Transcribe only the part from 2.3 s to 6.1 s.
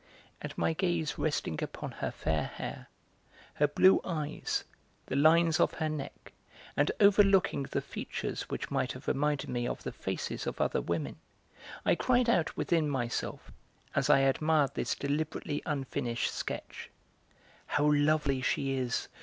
hair, her blue eyes, the lines of her